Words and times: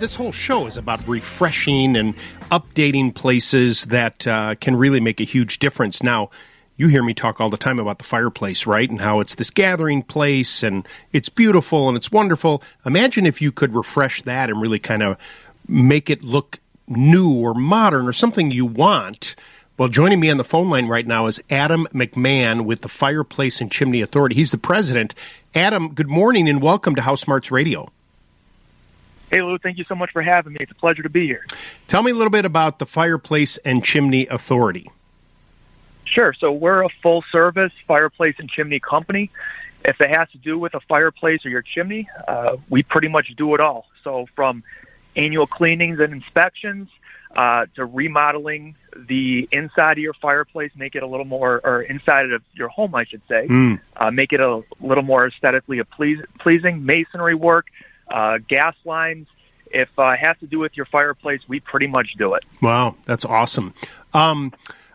this 0.00 0.14
whole 0.14 0.32
show 0.32 0.66
is 0.66 0.78
about 0.78 1.06
refreshing 1.06 1.94
and 1.94 2.14
updating 2.50 3.14
places 3.14 3.84
that 3.84 4.26
uh, 4.26 4.54
can 4.56 4.74
really 4.74 4.98
make 4.98 5.20
a 5.20 5.24
huge 5.24 5.58
difference. 5.58 6.02
Now, 6.02 6.30
you 6.78 6.88
hear 6.88 7.02
me 7.02 7.12
talk 7.12 7.38
all 7.38 7.50
the 7.50 7.58
time 7.58 7.78
about 7.78 7.98
the 7.98 8.04
fireplace, 8.04 8.66
right? 8.66 8.88
And 8.88 9.00
how 9.00 9.20
it's 9.20 9.34
this 9.34 9.50
gathering 9.50 10.02
place 10.02 10.62
and 10.62 10.88
it's 11.12 11.28
beautiful 11.28 11.88
and 11.88 11.96
it's 11.98 12.10
wonderful. 12.10 12.62
Imagine 12.86 13.26
if 13.26 13.42
you 13.42 13.52
could 13.52 13.74
refresh 13.74 14.22
that 14.22 14.48
and 14.48 14.60
really 14.60 14.78
kind 14.78 15.02
of 15.02 15.18
make 15.68 16.08
it 16.08 16.24
look 16.24 16.58
new 16.88 17.30
or 17.30 17.52
modern 17.52 18.08
or 18.08 18.14
something 18.14 18.50
you 18.50 18.64
want. 18.64 19.36
Well, 19.76 19.90
joining 19.90 20.20
me 20.20 20.30
on 20.30 20.38
the 20.38 20.44
phone 20.44 20.70
line 20.70 20.88
right 20.88 21.06
now 21.06 21.26
is 21.26 21.42
Adam 21.50 21.86
McMahon 21.92 22.64
with 22.64 22.80
the 22.80 22.88
Fireplace 22.88 23.60
and 23.60 23.70
Chimney 23.70 24.00
Authority. 24.00 24.34
He's 24.34 24.50
the 24.50 24.58
president. 24.58 25.14
Adam, 25.54 25.92
good 25.92 26.08
morning 26.08 26.48
and 26.48 26.62
welcome 26.62 26.94
to 26.94 27.02
House 27.02 27.20
Smarts 27.20 27.50
Radio. 27.50 27.90
Hey, 29.30 29.42
Lou, 29.42 29.58
thank 29.58 29.78
you 29.78 29.84
so 29.84 29.94
much 29.94 30.10
for 30.10 30.22
having 30.22 30.54
me. 30.54 30.58
It's 30.60 30.72
a 30.72 30.74
pleasure 30.74 31.04
to 31.04 31.08
be 31.08 31.24
here. 31.26 31.44
Tell 31.86 32.02
me 32.02 32.10
a 32.10 32.14
little 32.14 32.30
bit 32.30 32.44
about 32.44 32.80
the 32.80 32.86
Fireplace 32.86 33.58
and 33.58 33.84
Chimney 33.84 34.26
Authority. 34.26 34.90
Sure. 36.04 36.32
So, 36.32 36.50
we're 36.50 36.82
a 36.82 36.88
full 37.02 37.22
service 37.30 37.72
fireplace 37.86 38.34
and 38.38 38.50
chimney 38.50 38.80
company. 38.80 39.30
If 39.84 40.00
it 40.00 40.16
has 40.16 40.28
to 40.30 40.38
do 40.38 40.58
with 40.58 40.74
a 40.74 40.80
fireplace 40.80 41.46
or 41.46 41.50
your 41.50 41.62
chimney, 41.62 42.08
uh, 42.26 42.56
we 42.68 42.82
pretty 42.82 43.06
much 43.06 43.28
do 43.36 43.54
it 43.54 43.60
all. 43.60 43.86
So, 44.02 44.26
from 44.34 44.64
annual 45.14 45.46
cleanings 45.46 46.00
and 46.00 46.12
inspections 46.12 46.88
uh, 47.36 47.66
to 47.76 47.84
remodeling 47.84 48.74
the 48.96 49.48
inside 49.52 49.92
of 49.92 49.98
your 49.98 50.14
fireplace, 50.14 50.72
make 50.74 50.96
it 50.96 51.04
a 51.04 51.06
little 51.06 51.24
more, 51.24 51.60
or 51.62 51.82
inside 51.82 52.32
of 52.32 52.42
your 52.54 52.68
home, 52.68 52.94
I 52.96 53.04
should 53.04 53.22
say, 53.28 53.46
mm. 53.46 53.80
uh, 53.96 54.10
make 54.10 54.32
it 54.32 54.40
a 54.40 54.62
little 54.80 55.04
more 55.04 55.28
aesthetically 55.28 55.80
pleasing, 55.84 56.84
masonry 56.84 57.36
work, 57.36 57.66
uh, 58.10 58.38
gas 58.48 58.74
lines. 58.84 59.26
If 59.72 59.88
uh, 59.98 60.10
it 60.10 60.18
has 60.26 60.36
to 60.38 60.46
do 60.46 60.58
with 60.58 60.76
your 60.76 60.86
fireplace, 60.86 61.42
we 61.46 61.60
pretty 61.60 61.86
much 61.86 62.14
do 62.18 62.34
it. 62.34 62.44
Wow, 62.60 62.96
that's 63.06 63.24
awesome. 63.24 63.72
Um, 64.12 64.52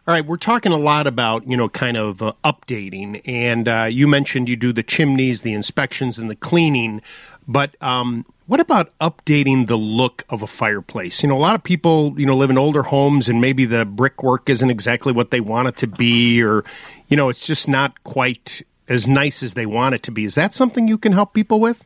all 0.08 0.14
right, 0.14 0.26
we're 0.26 0.38
talking 0.38 0.72
a 0.72 0.78
lot 0.78 1.08
about 1.08 1.48
you 1.48 1.58
know 1.58 1.70
kind 1.70 1.98
of 1.98 2.22
uh, 2.22 2.34
updating, 2.44 3.22
and 3.26 3.68
uh, 3.68 3.88
you 3.90 4.08
mentioned 4.08 4.48
you 4.50 4.56
do 4.56 4.72
the 4.72 4.84
chimneys, 4.84 5.42
the 5.42 5.54
inspections, 5.54 6.20
and 6.20 6.30
the 6.30 6.36
cleaning. 6.36 7.02
But 7.48 7.82
um, 7.82 8.26
what 8.48 8.60
about 8.60 8.96
updating 9.00 9.66
the 9.66 9.78
look 9.78 10.24
of 10.30 10.44
a 10.44 10.48
fireplace? 10.48 11.24
You 11.24 11.30
know, 11.30 11.36
a 11.36 11.40
lot 11.40 11.56
of 11.56 11.64
people 11.64 12.14
you 12.20 12.26
know 12.26 12.36
live 12.36 12.52
in 12.52 12.58
older 12.58 12.84
homes, 12.84 13.30
and 13.30 13.42
maybe 13.42 13.66
the 13.66 13.86
brickwork 13.86 14.50
isn't 14.50 14.70
exactly 14.70 15.12
what 15.12 15.32
they 15.32 15.40
want 15.40 15.70
it 15.70 15.78
to 15.78 15.88
be, 15.88 16.44
or 16.44 16.66
you 17.08 17.18
know, 17.18 17.30
it's 17.30 17.48
just 17.48 17.68
not 17.68 18.04
quite 18.04 18.62
as 18.88 19.08
nice 19.08 19.42
as 19.42 19.56
they 19.56 19.66
want 19.66 19.96
it 19.96 20.04
to 20.04 20.12
be. 20.12 20.26
Is 20.26 20.36
that 20.36 20.54
something 20.54 20.88
you 20.88 20.98
can 20.98 21.14
help 21.14 21.34
people 21.34 21.60
with? 21.60 21.86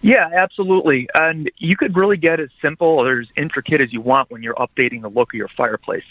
Yeah, 0.00 0.28
absolutely. 0.32 1.08
And 1.14 1.50
you 1.58 1.76
could 1.76 1.96
really 1.96 2.16
get 2.16 2.40
as 2.40 2.50
simple 2.62 2.86
or 2.86 3.20
as 3.20 3.28
intricate 3.36 3.82
as 3.82 3.92
you 3.92 4.00
want 4.00 4.30
when 4.30 4.42
you're 4.42 4.54
updating 4.54 5.02
the 5.02 5.08
look 5.08 5.32
of 5.32 5.38
your 5.38 5.48
fireplace. 5.48 6.04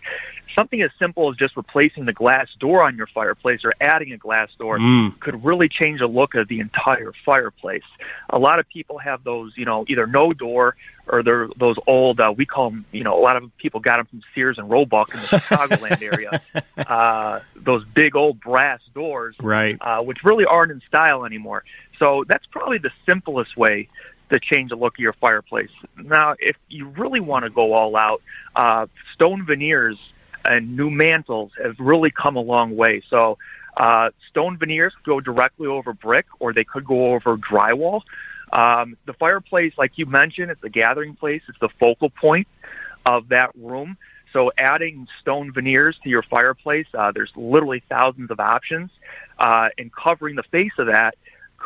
Something 0.57 0.81
as 0.81 0.89
simple 0.97 1.29
as 1.29 1.37
just 1.37 1.55
replacing 1.55 2.05
the 2.05 2.13
glass 2.13 2.47
door 2.59 2.83
on 2.83 2.97
your 2.97 3.07
fireplace 3.07 3.61
or 3.63 3.73
adding 3.79 4.11
a 4.11 4.17
glass 4.17 4.49
door 4.57 4.79
mm. 4.79 5.17
could 5.19 5.45
really 5.45 5.69
change 5.69 5.99
the 5.99 6.07
look 6.07 6.35
of 6.35 6.47
the 6.47 6.59
entire 6.59 7.13
fireplace. 7.25 7.83
A 8.29 8.39
lot 8.39 8.59
of 8.59 8.67
people 8.67 8.97
have 8.97 9.23
those, 9.23 9.53
you 9.55 9.65
know, 9.65 9.85
either 9.87 10.07
no 10.07 10.33
door 10.33 10.75
or 11.09 11.23
they're 11.23 11.47
those 11.57 11.77
old, 11.85 12.19
uh, 12.19 12.33
we 12.35 12.45
call 12.45 12.71
them, 12.71 12.85
you 12.91 13.03
know, 13.03 13.17
a 13.17 13.21
lot 13.21 13.35
of 13.35 13.55
people 13.57 13.79
got 13.79 13.97
them 13.97 14.07
from 14.07 14.21
Sears 14.33 14.57
and 14.57 14.69
Roebuck 14.69 15.13
in 15.13 15.21
the 15.21 15.27
Chicagoland 15.27 16.01
area. 16.01 16.41
Uh, 16.77 17.39
those 17.55 17.83
big 17.85 18.15
old 18.15 18.39
brass 18.39 18.79
doors, 18.93 19.35
right? 19.41 19.77
Uh, 19.81 19.99
which 19.99 20.19
really 20.23 20.45
aren't 20.45 20.71
in 20.71 20.79
style 20.81 21.25
anymore. 21.25 21.63
So 21.99 22.23
that's 22.27 22.45
probably 22.47 22.77
the 22.77 22.91
simplest 23.07 23.57
way 23.57 23.89
to 24.31 24.39
change 24.39 24.69
the 24.69 24.75
look 24.75 24.95
of 24.95 24.99
your 24.99 25.13
fireplace. 25.13 25.69
Now, 25.97 26.35
if 26.39 26.57
you 26.69 26.87
really 26.87 27.19
want 27.19 27.43
to 27.45 27.49
go 27.49 27.73
all 27.73 27.95
out, 27.95 28.21
uh, 28.55 28.87
stone 29.13 29.45
veneers 29.45 29.97
and 30.43 30.75
new 30.75 30.89
mantels 30.89 31.51
have 31.61 31.75
really 31.79 32.11
come 32.11 32.35
a 32.35 32.41
long 32.41 32.75
way. 32.75 33.01
So 33.09 33.37
uh, 33.75 34.09
stone 34.29 34.57
veneers 34.57 34.93
go 35.05 35.19
directly 35.19 35.67
over 35.67 35.93
brick, 35.93 36.25
or 36.39 36.53
they 36.53 36.63
could 36.63 36.85
go 36.85 37.13
over 37.13 37.37
drywall. 37.37 38.01
Um, 38.51 38.97
the 39.05 39.13
fireplace, 39.13 39.73
like 39.77 39.93
you 39.95 40.05
mentioned, 40.05 40.51
it's 40.51 40.63
a 40.63 40.69
gathering 40.69 41.15
place. 41.15 41.41
It's 41.47 41.59
the 41.59 41.69
focal 41.79 42.09
point 42.09 42.47
of 43.05 43.29
that 43.29 43.51
room. 43.55 43.97
So 44.33 44.51
adding 44.57 45.07
stone 45.21 45.53
veneers 45.53 45.97
to 46.03 46.09
your 46.09 46.23
fireplace, 46.23 46.87
uh, 46.93 47.11
there's 47.11 47.31
literally 47.35 47.81
thousands 47.89 48.29
of 48.29 48.39
options, 48.39 48.91
uh, 49.39 49.69
and 49.77 49.91
covering 49.93 50.35
the 50.35 50.43
face 50.43 50.73
of 50.77 50.87
that 50.87 51.15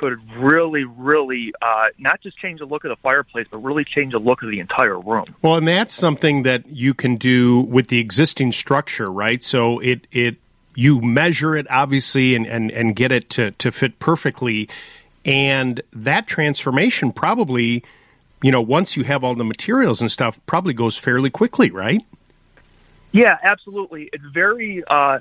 could 0.02 0.20
really, 0.36 0.84
really 0.84 1.54
uh, 1.62 1.86
not 2.00 2.22
just 2.22 2.36
change 2.38 2.60
the 2.60 2.66
look 2.66 2.84
of 2.84 2.90
the 2.90 2.96
fireplace, 2.98 3.46
but 3.52 3.60
really 3.60 3.86
change 3.86 4.14
the 4.14 4.20
look 4.20 4.42
of 4.42 4.50
the 4.50 4.60
entire 4.60 5.00
room. 5.00 5.26
Well, 5.44 5.58
and 5.58 5.68
that's 5.68 5.94
something 5.94 6.42
that 6.44 6.68
you 6.68 6.96
can 6.96 7.18
do 7.18 7.62
with 7.62 7.90
the 7.90 8.00
existing 8.00 8.52
structure, 8.52 9.12
right? 9.12 9.44
So 9.44 9.78
it 9.80 10.08
it 10.12 10.38
you 10.74 11.02
measure 11.02 11.56
it 11.56 11.68
obviously 11.70 12.34
and, 12.34 12.48
and, 12.48 12.72
and 12.72 12.96
get 12.96 13.12
it 13.12 13.30
to, 13.32 13.52
to 13.52 13.72
fit 13.72 14.00
perfectly. 14.00 14.70
And 15.24 15.82
that 15.94 16.26
transformation 16.26 17.12
probably, 17.12 17.84
you 18.42 18.52
know, 18.52 18.62
once 18.62 18.98
you 18.98 19.04
have 19.04 19.24
all 19.24 19.36
the 19.36 19.44
materials 19.44 20.02
and 20.02 20.10
stuff, 20.10 20.40
probably 20.48 20.74
goes 20.74 20.98
fairly 20.98 21.30
quickly, 21.30 21.70
right? 21.70 22.04
Yeah, 23.12 23.38
absolutely. 23.44 24.10
It's 24.14 24.24
very 24.34 24.84
uh, 24.88 25.20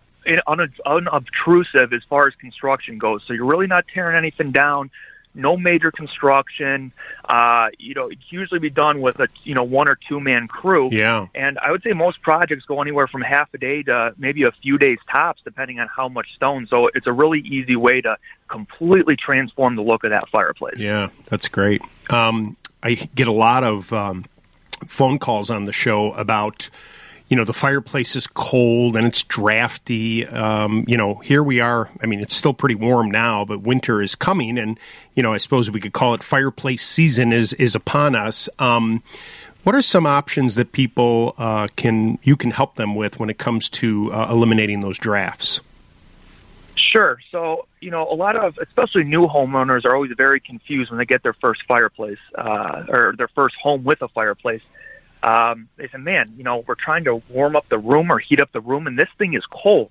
unobtrusive 0.87 1.93
as 1.93 2.03
far 2.09 2.27
as 2.27 2.35
construction 2.35 2.99
goes. 2.99 3.23
So 3.27 3.33
you're 3.33 3.47
really 3.47 3.67
not 3.67 3.87
tearing 3.93 4.17
anything 4.17 4.53
down. 4.53 4.91
No 5.33 5.57
major 5.57 5.93
construction. 5.93 6.93
Uh, 7.25 7.69
you 7.79 7.95
know, 7.95 8.09
it's 8.09 8.31
usually 8.31 8.59
be 8.59 8.69
done 8.69 9.01
with 9.01 9.21
a 9.21 9.29
you 9.45 9.55
know 9.55 9.63
one 9.63 9.89
or 9.89 9.97
two 10.09 10.19
man 10.19 10.49
crew. 10.49 10.89
Yeah. 10.91 11.29
And 11.37 11.57
I 11.61 11.71
would 11.71 11.85
say 11.85 11.93
most 11.93 12.21
projects 12.21 12.65
go 12.65 12.83
anywhere 12.83 13.07
from 13.07 13.23
half 13.23 13.49
a 13.55 13.59
day 13.59 13.85
to 13.85 14.13
maybe 14.19 14.43
a 14.43 14.51
few 14.51 14.77
days 14.77 14.99
tops, 15.09 15.41
depending 15.45 15.79
on 15.79 15.87
how 15.87 16.09
much 16.09 16.35
stone. 16.35 16.67
So 16.67 16.89
it's 16.89 17.07
a 17.07 17.13
really 17.13 17.41
easy 17.41 17.77
way 17.77 18.01
to 18.01 18.17
completely 18.49 19.15
transform 19.15 19.77
the 19.77 19.83
look 19.83 20.03
of 20.03 20.11
that 20.11 20.29
fireplace. 20.31 20.79
Yeah, 20.79 21.11
that's 21.27 21.47
great. 21.47 21.81
Um, 22.11 22.57
I 22.83 22.95
get 22.95 23.29
a 23.29 23.33
lot 23.33 23.63
of 23.63 23.93
um, 23.93 24.25
phone 24.87 25.21
calls 25.21 25.51
on 25.51 25.65
the 25.65 25.73
show 25.73 26.13
about 26.13 26.71
you 27.31 27.37
know 27.37 27.45
the 27.45 27.53
fireplace 27.53 28.17
is 28.17 28.27
cold 28.27 28.97
and 28.97 29.07
it's 29.07 29.23
drafty. 29.23 30.27
Um, 30.27 30.85
you 30.89 30.97
know, 30.97 31.15
here 31.15 31.43
we 31.45 31.61
are. 31.61 31.89
I 32.03 32.07
mean, 32.07 32.19
it's 32.19 32.35
still 32.35 32.53
pretty 32.53 32.75
warm 32.75 33.09
now, 33.09 33.45
but 33.45 33.63
winter 33.63 34.03
is 34.03 34.17
coming, 34.17 34.59
and 34.59 34.79
you 35.15 35.23
know, 35.23 35.33
I 35.33 35.39
suppose 35.39 35.71
we 35.71 35.81
could 35.81 35.93
call 35.93 36.13
it 36.13 36.25
fireplace 36.25 36.85
season 36.85 37.33
is 37.33 37.53
is 37.55 37.77
upon 37.77 38.17
us. 38.17 38.49
Um, 38.59 39.05
what 39.63 39.77
are 39.77 39.83
some 39.83 40.07
options 40.07 40.57
that 40.57 40.73
people 40.73 41.37
uh, 41.39 41.69
can 41.77 42.19
you 42.25 42.37
can 42.37 42.51
help 42.51 42.75
them 42.75 42.97
with 42.97 43.21
when 43.21 43.31
it 43.31 43.39
comes 43.39 43.69
to 43.71 44.13
uh, 44.13 44.27
eliminating 44.29 44.81
those 44.81 44.99
drafts? 44.99 45.61
Sure. 46.75 47.21
So, 47.31 47.67
you 47.81 47.93
know, 47.93 48.11
a 48.11 48.17
lot 48.17 48.35
of, 48.35 48.59
especially 48.59 49.05
new 49.05 49.29
homeowners, 49.29 49.85
are 49.85 49.95
always 49.95 50.11
very 50.17 50.41
confused 50.41 50.91
when 50.91 50.99
they 50.99 51.05
get 51.05 51.23
their 51.23 51.35
first 51.35 51.63
fireplace 51.69 52.19
uh, 52.35 52.87
or 52.89 53.15
their 53.17 53.29
first 53.29 53.55
home 53.63 53.85
with 53.85 54.03
a 54.03 54.09
fireplace 54.09 54.63
um, 55.23 55.69
they 55.77 55.89
said, 55.89 56.01
"Man, 56.01 56.33
you 56.37 56.45
know, 56.45 56.65
we're 56.67 56.75
trying 56.75 57.05
to 57.05 57.23
warm 57.31 57.57
up 57.57 57.69
the 57.69 57.79
room 57.79 58.11
or 58.11 58.19
heat 58.19 58.41
up 58.41 58.53
the 58.53 58.61
room, 58.61 58.87
and 58.87 58.99
this 58.99 59.09
thing 59.19 59.35
is 59.35 59.45
cold." 59.47 59.91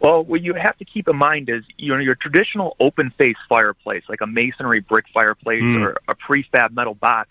Well, 0.00 0.22
what 0.22 0.42
you 0.42 0.54
have 0.54 0.76
to 0.78 0.84
keep 0.84 1.08
in 1.08 1.16
mind 1.16 1.48
is, 1.48 1.64
you 1.78 1.92
know, 1.94 1.98
your 1.98 2.14
traditional 2.14 2.76
open 2.78 3.10
face 3.16 3.36
fireplace, 3.48 4.02
like 4.08 4.20
a 4.20 4.26
masonry 4.26 4.80
brick 4.80 5.06
fireplace 5.14 5.62
mm. 5.62 5.80
or 5.80 5.96
a 6.08 6.14
prefab 6.14 6.72
metal 6.72 6.94
box, 6.94 7.30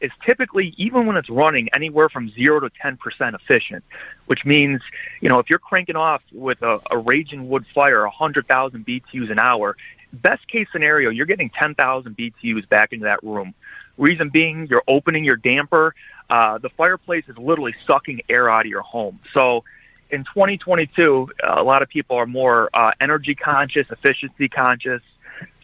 is 0.00 0.10
typically, 0.24 0.74
even 0.76 1.06
when 1.06 1.16
it's 1.16 1.28
running, 1.28 1.68
anywhere 1.74 2.08
from 2.08 2.30
zero 2.30 2.60
to 2.60 2.70
ten 2.80 2.96
percent 2.96 3.34
efficient. 3.34 3.84
Which 4.26 4.44
means, 4.44 4.80
you 5.20 5.28
know, 5.28 5.40
if 5.40 5.50
you're 5.50 5.58
cranking 5.58 5.96
off 5.96 6.22
with 6.32 6.62
a, 6.62 6.80
a 6.90 6.98
raging 6.98 7.48
wood 7.48 7.64
fire, 7.74 8.04
a 8.04 8.10
hundred 8.10 8.46
thousand 8.46 8.86
BTUs 8.86 9.30
an 9.30 9.38
hour, 9.38 9.76
best 10.12 10.46
case 10.48 10.66
scenario, 10.72 11.10
you're 11.10 11.26
getting 11.26 11.50
ten 11.50 11.74
thousand 11.74 12.16
BTUs 12.16 12.68
back 12.68 12.92
into 12.92 13.04
that 13.04 13.22
room. 13.22 13.54
Reason 13.98 14.28
being, 14.30 14.66
you're 14.70 14.82
opening 14.88 15.24
your 15.24 15.36
damper. 15.36 15.94
Uh, 16.30 16.58
the 16.58 16.70
fireplace 16.70 17.24
is 17.28 17.36
literally 17.36 17.74
sucking 17.86 18.22
air 18.28 18.50
out 18.50 18.62
of 18.62 18.66
your 18.66 18.82
home. 18.82 19.20
So 19.34 19.64
in 20.10 20.24
2022, 20.24 21.30
uh, 21.42 21.56
a 21.58 21.62
lot 21.62 21.82
of 21.82 21.88
people 21.88 22.16
are 22.16 22.26
more 22.26 22.70
uh, 22.72 22.92
energy 23.00 23.34
conscious, 23.34 23.86
efficiency 23.90 24.48
conscious. 24.48 25.02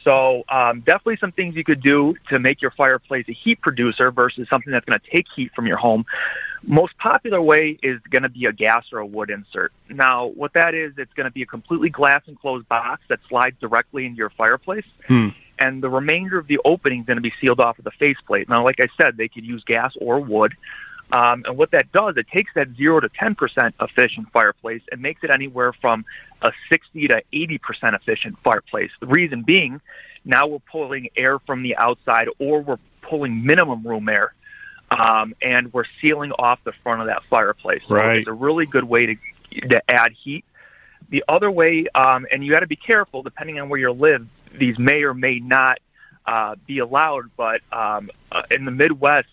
So 0.05 0.45
um, 0.49 0.81
definitely 0.81 1.19
some 1.21 1.33
things 1.33 1.55
you 1.55 1.65
could 1.65 1.83
do 1.83 2.15
to 2.31 2.39
make 2.39 2.63
your 2.63 2.71
fireplace 2.71 3.27
a 3.29 3.33
heat 3.33 3.61
producer 3.61 4.11
versus 4.11 4.49
something 4.51 4.73
that's 4.73 4.87
going 4.87 4.99
to 4.99 5.11
take 5.11 5.27
heat 5.35 5.53
from 5.55 5.67
your 5.67 5.77
home. 5.77 6.07
Most 6.63 6.97
popular 6.99 7.41
way 7.41 7.79
is 7.83 8.01
going 8.11 8.25
to 8.25 8.29
be 8.29 8.47
a 8.47 8.53
gas 8.53 8.87
or 8.93 8.99
a 8.99 9.07
wood 9.07 9.31
insert. 9.31 9.73
Now, 9.89 10.27
what 10.27 10.55
that 10.55 10.75
is, 10.75 10.93
it's 10.99 11.13
going 11.15 11.25
to 11.25 11.33
be 11.33 11.43
a 11.43 11.47
completely 11.47 11.89
glass 11.89 12.23
enclosed 12.27 12.69
box 12.69 13.03
that 13.09 13.21
slides 13.29 13.57
directly 13.61 14.07
into 14.07 14.19
your 14.19 14.31
fireplace. 14.31 14.87
Hmm 15.07 15.29
and 15.59 15.83
the 15.83 15.89
remainder 15.89 16.39
of 16.39 16.47
the 16.47 16.61
opening 16.65 17.01
is 17.01 17.07
going 17.07 17.17
to 17.17 17.23
be 17.23 17.33
sealed 17.41 17.61
off 17.61 17.77
with 17.77 17.87
a 17.87 17.91
faceplate. 17.91 18.49
Now, 18.49 18.65
like 18.65 18.81
I 18.81 18.89
said, 19.01 19.17
they 19.17 19.29
could 19.29 19.45
use 19.45 19.65
gas 19.65 19.93
or 20.01 20.21
wood. 20.21 20.55
Um, 21.11 21.45
and 21.47 21.57
what 21.57 21.71
that 21.71 21.91
does, 21.91 22.17
it 22.17 22.29
takes 22.29 22.53
that 22.55 22.69
zero 22.77 23.01
to 23.01 23.09
ten 23.09 23.35
percent 23.35 23.75
efficient 23.81 24.31
fireplace 24.31 24.83
and 24.93 25.01
makes 25.01 25.25
it 25.25 25.31
anywhere 25.31 25.73
from 25.73 26.05
a 26.43 26.53
sixty 26.71 27.09
to 27.09 27.23
eighty 27.33 27.59
percent 27.59 27.95
efficient 27.95 28.39
fireplace. 28.45 28.91
The 29.01 29.07
reason 29.07 29.43
being, 29.43 29.81
now 30.25 30.47
we're 30.47 30.59
pulling 30.59 31.09
air 31.17 31.39
from 31.39 31.63
the 31.63 31.77
outside, 31.77 32.29
or 32.39 32.61
we're 32.61 32.79
pulling 33.01 33.45
minimum 33.45 33.87
room 33.87 34.09
air 34.09 34.35
um, 34.99 35.35
and 35.41 35.73
we're 35.73 35.85
sealing 36.01 36.33
off 36.33 36.63
the 36.65 36.73
front 36.73 37.01
of 37.01 37.07
that 37.07 37.25
fireplace. 37.25 37.83
So 37.89 37.95
right. 37.95 38.19
it's 38.19 38.29
a 38.29 38.33
really 38.33 38.67
good 38.67 38.85
way 38.85 39.07
to 39.07 39.17
to 39.69 39.83
add 39.91 40.13
heat. 40.13 40.45
The 41.09 41.25
other 41.27 41.51
way, 41.51 41.87
um, 41.95 42.27
and 42.31 42.45
you 42.45 42.53
got 42.53 42.61
to 42.61 42.67
be 42.67 42.77
careful 42.77 43.23
depending 43.23 43.59
on 43.59 43.69
where 43.69 43.81
you 43.81 43.91
live. 43.93 44.27
These 44.53 44.79
may 44.79 45.03
or 45.05 45.15
may 45.15 45.39
not 45.39 45.79
uh, 46.27 46.57
be 46.67 46.81
allowed, 46.81 47.31
but 47.37 47.63
um, 47.73 48.11
uh, 48.31 48.43
in 48.51 48.65
the 48.67 48.71
Midwest, 48.71 49.29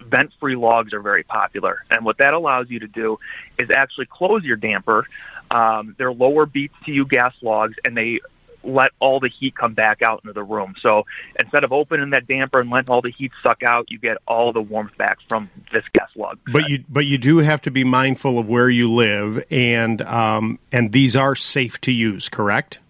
vent-free 0.00 0.56
logs 0.56 0.94
are 0.94 1.00
very 1.00 1.24
popular, 1.24 1.84
and 1.90 2.04
what 2.04 2.18
that 2.18 2.32
allows 2.32 2.70
you 2.70 2.78
to 2.78 2.86
do 2.86 3.18
is 3.58 3.68
actually 3.70 4.06
close 4.06 4.42
your 4.42 4.56
damper. 4.56 5.06
Um, 5.50 5.94
they're 5.98 6.12
lower 6.12 6.46
BTU 6.46 7.08
gas 7.08 7.34
logs, 7.42 7.74
and 7.84 7.96
they 7.96 8.20
let 8.62 8.90
all 8.98 9.20
the 9.20 9.28
heat 9.28 9.54
come 9.54 9.74
back 9.74 10.02
out 10.02 10.20
into 10.24 10.32
the 10.32 10.42
room. 10.42 10.74
So 10.80 11.06
instead 11.38 11.64
of 11.64 11.72
opening 11.72 12.10
that 12.10 12.26
damper 12.26 12.60
and 12.60 12.70
letting 12.70 12.90
all 12.90 13.02
the 13.02 13.10
heat 13.10 13.32
suck 13.42 13.62
out, 13.62 13.90
you 13.90 13.98
get 13.98 14.18
all 14.26 14.52
the 14.52 14.60
warmth 14.60 14.96
back 14.96 15.18
from 15.28 15.50
this 15.72 15.84
gas 15.92 16.10
log. 16.16 16.38
But 16.52 16.68
you 16.68 16.84
but 16.88 17.06
you 17.06 17.18
do 17.18 17.38
have 17.38 17.62
to 17.62 17.70
be 17.70 17.84
mindful 17.84 18.38
of 18.38 18.48
where 18.48 18.70
you 18.70 18.92
live, 18.92 19.44
and 19.50 20.02
um, 20.02 20.58
and 20.72 20.92
these 20.92 21.16
are 21.16 21.34
safe 21.34 21.80
to 21.82 21.92
use, 21.92 22.28
correct? 22.28 22.80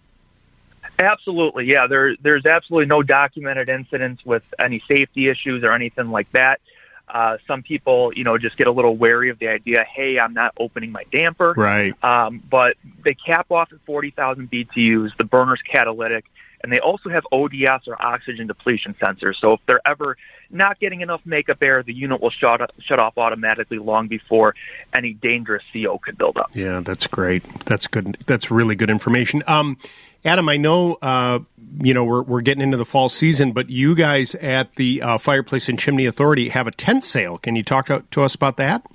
Absolutely, 0.99 1.65
yeah. 1.65 1.87
There 1.87 2.15
there's 2.21 2.45
absolutely 2.45 2.87
no 2.87 3.01
documented 3.01 3.69
incidents 3.69 4.25
with 4.25 4.43
any 4.59 4.83
safety 4.87 5.29
issues 5.29 5.63
or 5.63 5.73
anything 5.73 6.09
like 6.11 6.29
that. 6.33 6.59
Uh, 7.09 7.37
some 7.47 7.63
people, 7.63 8.11
you 8.15 8.23
know, 8.23 8.37
just 8.37 8.57
get 8.57 8.67
a 8.67 8.71
little 8.71 8.95
wary 8.95 9.29
of 9.29 9.39
the 9.39 9.47
idea. 9.47 9.83
Hey, 9.83 10.19
I'm 10.19 10.33
not 10.33 10.53
opening 10.59 10.91
my 10.91 11.03
damper. 11.11 11.53
Right. 11.57 11.93
Um, 12.03 12.43
but 12.49 12.77
they 13.03 13.15
cap 13.15 13.51
off 13.51 13.73
at 13.73 13.79
40,000 13.85 14.49
BTUs. 14.49 15.17
The 15.17 15.23
burner's 15.23 15.61
catalytic, 15.61 16.25
and 16.63 16.71
they 16.71 16.79
also 16.79 17.09
have 17.09 17.23
ODS 17.31 17.87
or 17.87 17.99
oxygen 18.01 18.47
depletion 18.47 18.93
sensors. 19.01 19.35
So 19.39 19.53
if 19.53 19.59
they're 19.65 19.81
ever 19.85 20.17
not 20.51 20.79
getting 20.79 21.01
enough 21.01 21.21
makeup 21.25 21.57
air, 21.61 21.83
the 21.83 21.93
unit 21.93 22.21
will 22.21 22.31
shut 22.31 22.71
shut 22.79 22.99
off 22.99 23.17
automatically 23.17 23.77
long 23.77 24.07
before 24.07 24.55
any 24.95 25.13
dangerous 25.13 25.63
CO 25.73 25.97
could 25.97 26.17
build 26.17 26.37
up. 26.37 26.51
Yeah, 26.53 26.81
that's 26.81 27.07
great. 27.07 27.43
That's 27.65 27.87
good. 27.87 28.17
That's 28.25 28.51
really 28.51 28.75
good 28.75 28.89
information. 28.89 29.43
Um, 29.47 29.77
Adam, 30.25 30.49
I 30.49 30.57
know 30.57 30.95
uh, 31.01 31.39
you 31.81 31.93
know 31.93 32.03
we're 32.03 32.23
we're 32.23 32.41
getting 32.41 32.61
into 32.61 32.77
the 32.77 32.85
fall 32.85 33.09
season, 33.09 33.53
but 33.53 33.69
you 33.69 33.95
guys 33.95 34.35
at 34.35 34.73
the 34.75 35.01
uh, 35.01 35.17
Fireplace 35.17 35.69
and 35.69 35.79
Chimney 35.79 36.05
Authority 36.05 36.49
have 36.49 36.67
a 36.67 36.71
tent 36.71 37.03
sale. 37.03 37.37
Can 37.37 37.55
you 37.55 37.63
talk 37.63 37.85
to, 37.87 38.03
to, 38.11 38.23
us 38.23 38.35
about 38.35 38.57
that? 38.57 38.85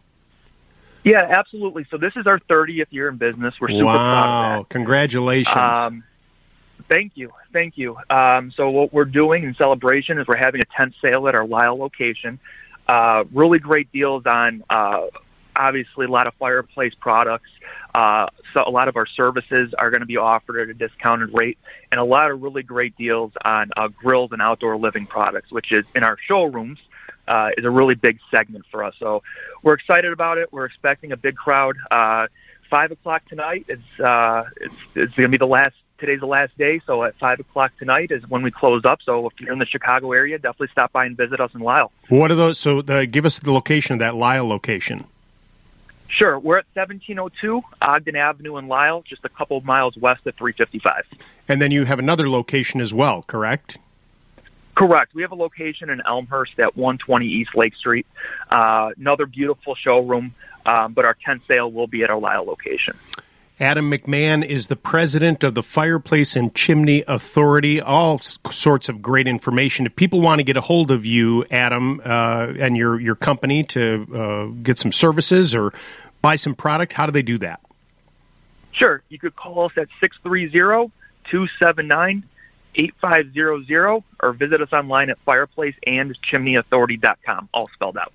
Yeah, 1.03 1.27
absolutely. 1.29 1.87
So 1.91 1.99
this 1.99 2.15
is 2.17 2.27
our 2.27 2.39
30th 2.41 2.87
year 2.91 3.09
in 3.09 3.17
business. 3.17 3.55
We're 3.61 3.69
super 3.69 3.85
wow. 3.85 3.95
proud 3.95 4.59
of 4.59 4.63
that. 4.65 4.69
Congratulations. 4.71 5.57
Um, 5.57 6.05
thank 6.89 7.13
you, 7.15 7.31
thank 7.53 7.79
you. 7.79 7.97
Um, 8.11 8.51
so 8.53 8.71
what 8.71 8.93
we're 8.93 9.05
doing 9.05 9.45
in 9.45 9.55
celebration 9.55 10.19
is 10.19 10.27
we're 10.27 10.37
having 10.37 10.61
a 10.61 10.77
tent 10.77 10.95
sale 11.03 11.29
at 11.29 11.35
our 11.35 11.47
Lisle 11.47 11.79
location. 11.79 12.39
Uh, 12.87 13.25
really 13.33 13.59
great 13.59 13.91
deals 13.93 14.27
on 14.27 14.63
uh, 14.69 15.07
obviously 15.57 16.07
a 16.07 16.11
lot 16.11 16.27
of 16.27 16.35
fireplace 16.35 16.95
products. 16.95 17.51
Uh, 17.95 18.27
so 18.53 18.65
a 18.67 18.71
lot 18.71 18.89
of 18.89 18.97
our 18.97 19.07
services 19.07 19.73
are 19.79 19.91
going 19.91 20.01
to 20.01 20.07
be 20.07 20.17
offered 20.17 20.61
at 20.61 20.69
a 20.69 20.75
discounted 20.75 21.31
rate, 21.33 21.59
and 21.93 22.01
a 22.01 22.05
lot 22.05 22.31
of 22.31 22.43
really 22.43 22.63
great 22.63 22.97
deals 22.97 23.33
on 23.45 23.71
uh, 23.77 23.89
grills 23.89 24.31
and 24.33 24.43
outdoor 24.43 24.77
living 24.77 25.07
products, 25.07 25.53
which 25.53 25.71
is 25.71 25.85
in 25.95 26.03
our 26.03 26.17
showrooms. 26.27 26.79
Uh, 27.27 27.49
is 27.57 27.65
a 27.65 27.71
really 27.71 27.95
big 27.95 28.19
segment 28.31 28.67
for 28.71 28.85
us. 28.85 28.95
So 28.99 29.23
we're 29.63 29.73
excited 29.73 30.13
about 30.13 30.37
it. 30.37 30.53
We're 30.53 30.67
expecting 30.67 31.11
a 31.11 31.17
big 31.17 31.37
crowd. 31.37 31.75
Uh, 31.91 32.27
five 32.69 32.91
o'clock 32.91 33.27
tonight 33.31 33.65
is 33.69 33.79
uh, 33.99 34.45
it's, 34.61 34.75
it's 34.95 35.15
going 35.15 35.23
to 35.23 35.29
be 35.31 35.39
the 35.39 35.47
last. 35.47 35.75
Today's 35.97 36.21
the 36.21 36.27
last 36.27 36.59
day, 36.59 36.83
so 36.87 37.03
at 37.05 37.17
five 37.19 37.41
o'clock 37.41 37.73
tonight 37.79 38.11
is 38.11 38.29
when 38.29 38.43
we 38.43 38.51
close 38.51 38.83
up. 38.85 38.99
So 39.07 39.27
if 39.29 39.41
you're 39.41 39.53
in 39.53 39.59
the 39.59 39.65
Chicago 39.65 40.13
area, 40.13 40.37
definitely 40.39 40.69
stop 40.73 40.93
by 40.93 41.07
and 41.07 41.17
visit 41.17 41.41
us 41.41 41.51
in 41.55 41.61
Lisle. 41.61 41.93
What 42.09 42.31
are 42.31 42.35
those? 42.35 42.59
So 42.59 42.83
the, 42.83 43.07
give 43.07 43.25
us 43.25 43.39
the 43.39 43.53
location 43.53 43.95
of 43.95 44.01
that 44.01 44.15
Lisle 44.15 44.47
location. 44.47 45.07
Sure. 46.09 46.39
We're 46.39 46.59
at 46.59 46.67
1702 46.75 47.63
Ogden 47.83 48.17
Avenue 48.17 48.57
in 48.59 48.69
Lisle, 48.69 49.03
just 49.03 49.25
a 49.25 49.29
couple 49.29 49.57
of 49.57 49.65
miles 49.65 49.97
west 49.97 50.27
of 50.27 50.35
355. 50.37 51.05
And 51.49 51.61
then 51.61 51.71
you 51.71 51.85
have 51.85 51.99
another 51.99 52.29
location 52.31 52.81
as 52.81 52.95
well, 52.95 53.23
correct? 53.23 53.79
Correct. 54.75 55.15
We 55.15 55.23
have 55.23 55.33
a 55.33 55.37
location 55.37 55.91
in 55.91 56.03
Elmhurst 56.07 56.59
at 56.59 56.77
120 56.77 57.27
East 57.27 57.55
Lake 57.55 57.75
Street. 57.77 58.07
Uh, 58.51 58.91
another 58.97 59.27
beautiful 59.27 59.75
showroom, 59.75 60.35
um, 60.67 60.93
but 60.93 61.07
our 61.07 61.15
tent 61.25 61.43
sale 61.47 61.71
will 61.71 61.87
be 61.87 62.03
at 62.03 62.11
our 62.11 62.19
Lisle 62.19 62.45
location. 62.45 62.97
Adam 63.61 63.89
McMahon 63.89 64.45
is 64.45 64.67
the 64.67 64.75
president 64.75 65.45
of 65.45 65.55
the 65.55 65.63
Fireplace 65.63 66.35
and 66.35 66.53
Chimney 66.55 67.05
Authority. 67.07 67.81
All 67.81 68.19
sorts 68.19 68.89
of 68.89 69.01
great 69.01 69.29
information. 69.29 69.87
If 69.87 69.95
people 69.95 70.21
want 70.21 70.41
to 70.41 70.43
get 70.43 70.57
a 70.57 70.61
hold 70.61 70.91
of 70.91 71.07
you, 71.07 71.45
Adam, 71.53 72.01
uh, 72.05 72.53
and 72.59 72.77
your 72.77 73.01
your 73.01 73.15
company 73.15 73.63
to 73.65 74.07
uh, 74.13 74.47
get 74.63 74.79
some 74.79 74.91
services 74.91 75.55
or 75.55 75.73
buy 76.21 76.35
some 76.35 76.57
product, 76.57 76.95
how 76.95 77.07
do 77.07 77.13
they 77.13 77.23
do 77.23 77.39
that? 77.39 77.61
Sure. 78.73 79.05
You 79.09 79.21
could 79.21 79.37
call 79.37 79.67
us 79.67 79.73
at 79.77 79.87
630 80.01 80.91
279 81.31 82.25
8500 82.77 84.03
or 84.21 84.33
visit 84.33 84.61
us 84.61 84.73
online 84.73 85.11
at 85.11 85.25
fireplaceandchimneyauthority.com, 85.25 87.51
all 87.55 87.71
spelled 87.73 87.99
out. 87.99 88.13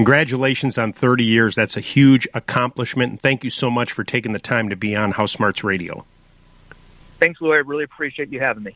Congratulations 0.00 0.78
on 0.78 0.94
30 0.94 1.24
years. 1.24 1.54
That's 1.54 1.76
a 1.76 1.80
huge 1.80 2.26
accomplishment. 2.32 3.10
And 3.10 3.20
thank 3.20 3.44
you 3.44 3.50
so 3.50 3.70
much 3.70 3.92
for 3.92 4.02
taking 4.02 4.32
the 4.32 4.38
time 4.38 4.70
to 4.70 4.76
be 4.76 4.96
on 4.96 5.10
House 5.10 5.32
Smarts 5.32 5.62
Radio. 5.62 6.06
Thanks, 7.18 7.38
Lou. 7.42 7.52
I 7.52 7.56
really 7.56 7.84
appreciate 7.84 8.32
you 8.32 8.40
having 8.40 8.62
me. 8.62 8.74